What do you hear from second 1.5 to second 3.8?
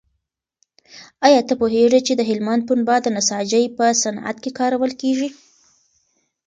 پوهېږې چې د هلمند پنبه د نساجۍ